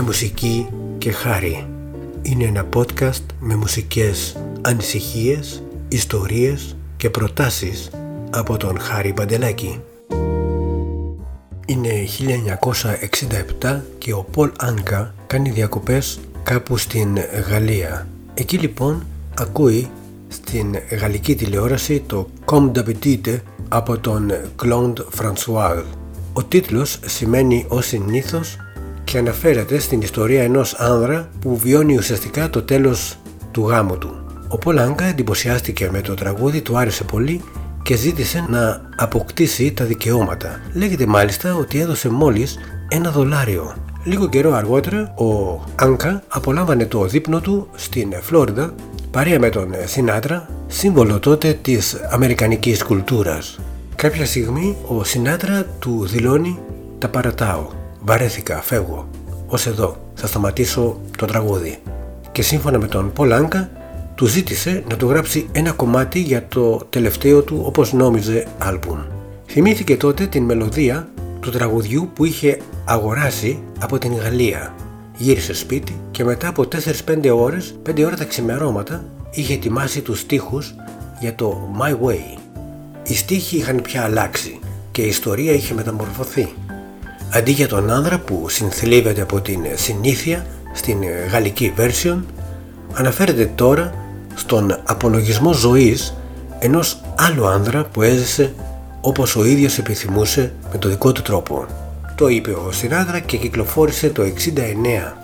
[0.00, 0.66] με μουσική
[0.98, 1.66] και χάρη.
[2.22, 7.90] Είναι ένα podcast με μουσικές ανησυχίες, ιστορίες και προτάσεις
[8.30, 9.80] από τον Χάρη Παντελάκη.
[11.66, 11.90] Είναι
[13.62, 18.08] 1967 και ο Πολ Άνκα κάνει διακοπές κάπου στην Γαλλία.
[18.34, 19.06] Εκεί λοιπόν
[19.38, 19.90] ακούει
[20.28, 23.38] στην γαλλική τηλεόραση το Comme d'habitude
[23.68, 24.30] από τον
[24.62, 25.82] Claude François.
[26.32, 28.56] Ο τίτλος σημαίνει ως συνήθως
[29.10, 33.16] και αναφέρεται στην ιστορία ενός άνδρα που βιώνει ουσιαστικά το τέλος
[33.50, 34.24] του γάμου του.
[34.48, 37.42] Ο Πολάνκα εντυπωσιάστηκε με το τραγούδι, του άρεσε πολύ
[37.82, 40.60] και ζήτησε να αποκτήσει τα δικαιώματα.
[40.72, 43.74] Λέγεται μάλιστα ότι έδωσε μόλις ένα δολάριο.
[44.04, 48.74] Λίγο καιρό αργότερα ο Άνκα απολάμβανε το δείπνο του στην Φλόριδα
[49.10, 53.58] παρέα με τον Σινάτρα, σύμβολο τότε της αμερικανικής κουλτούρας.
[53.94, 56.58] Κάποια στιγμή ο Σινάτρα του δηλώνει
[56.98, 59.08] «Τα παρατάω, βαρέθηκα, φεύγω,
[59.46, 61.78] ως εδώ, θα σταματήσω το τραγούδι».
[62.32, 63.70] Και σύμφωνα με τον Πολάνκα
[64.14, 68.98] του ζήτησε να του γράψει ένα κομμάτι για το τελευταίο του όπως νόμιζε άλμπουμ.
[69.46, 71.08] Θυμήθηκε τότε την μελωδία
[71.40, 74.74] του τραγουδιού που είχε αγοράσει από την Γαλλία.
[75.16, 76.64] Γύρισε σπίτι και μετά από
[77.06, 80.74] 4-5 ώρες, 5 ώρα τα ξημερώματα, είχε ετοιμάσει τους στίχους
[81.20, 82.38] για το My Way.
[83.02, 84.58] Οι στίχοι είχαν πια αλλάξει
[84.90, 86.48] και η ιστορία είχε μεταμορφωθεί.
[87.32, 90.98] Αντί για τον άνδρα που συνθλίβεται από την συνήθεια στην
[91.32, 92.18] γαλλική version,
[92.92, 93.94] αναφέρεται τώρα
[94.34, 96.14] στον απολογισμό ζωής
[96.58, 98.54] ενός άλλου άνδρα που έζησε
[99.00, 101.66] όπως ο ίδιος επιθυμούσε με το δικό του τρόπο.
[102.14, 105.16] Το είπε ο Σινάδρα και κυκλοφόρησε το 69.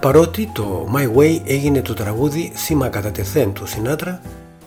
[0.00, 4.20] Παρότι το My Way έγινε το τραγούδι σήμα κατά τεθέν του Σινάτρα,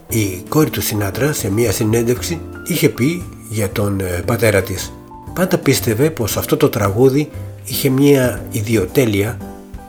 [0.08, 4.92] η κόρη του Σινάτρα σε μια συνέντευξη είχε πει για τον ε, πατέρα της.
[5.34, 7.30] Πάντα πίστευε πως αυτό το τραγούδι
[7.66, 9.38] είχε μια ιδιοτέλεια,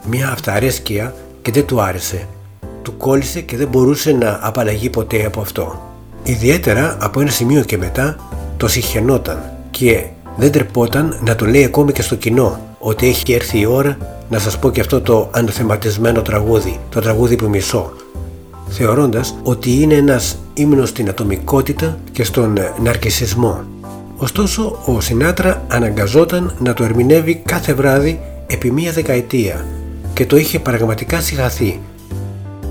[0.09, 2.27] μια αυταρέσκεια και δεν του άρεσε.
[2.81, 5.91] Του κόλλησε και δεν μπορούσε να απαλλαγεί ποτέ από αυτό.
[6.23, 8.15] Ιδιαίτερα από ένα σημείο και μετά
[8.57, 10.05] το συχαινόταν και
[10.37, 13.97] δεν τρεπόταν να το λέει ακόμη και στο κοινό ότι έχει έρθει η ώρα
[14.29, 17.93] να σας πω και αυτό το ανθεματισμένο τραγούδι, το τραγούδι που μισώ
[18.67, 23.63] θεωρώντας ότι είναι ένας ύμνος στην ατομικότητα και στον ναρκισισμό.
[24.17, 29.65] Ωστόσο, ο Σινάτρα αναγκαζόταν να το ερμηνεύει κάθε βράδυ επί μία δεκαετία
[30.13, 31.79] και το είχε πραγματικά συγχαθεί.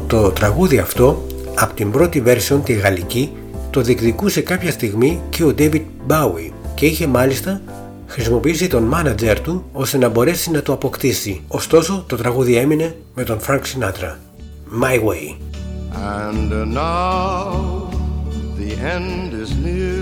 [0.06, 3.32] Το τραγούδι αυτό, από την πρώτη version τη γαλλική,
[3.70, 7.60] το διεκδικούσε κάποια στιγμή και ο David Bowie και είχε μάλιστα
[8.06, 11.40] χρησιμοποιήσει τον μάνατζερ του ώστε να μπορέσει να το αποκτήσει.
[11.48, 14.14] Ωστόσο, το τραγούδι έμεινε με τον Frank Sinatra.
[14.82, 15.24] My Way.
[15.94, 17.90] And now
[18.58, 20.01] the end is near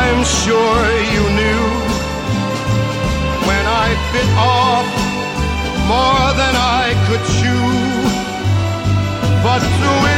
[0.00, 0.80] I'm sure
[1.14, 1.64] you knew
[3.48, 4.88] when I bit off
[5.92, 7.66] more than I could chew,
[9.42, 10.17] but through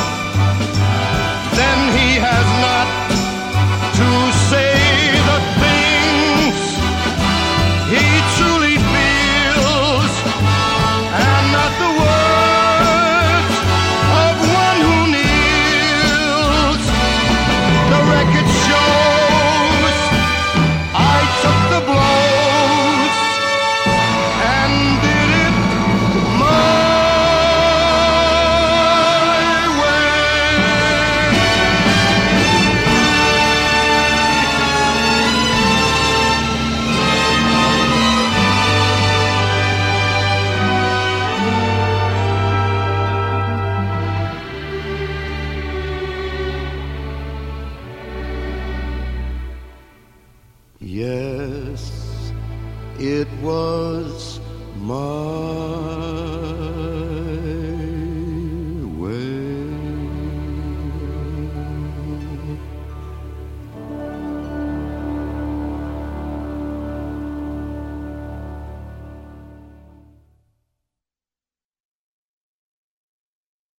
[53.03, 54.39] it was
[54.75, 55.20] my